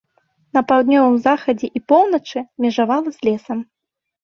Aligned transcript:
На 0.57 0.63
паўднёвым 0.71 1.17
захадзе 1.27 1.67
і 1.81 1.83
поўначы 1.95 2.39
межавала 2.67 3.09
з 3.21 3.31
лесам. 3.31 3.57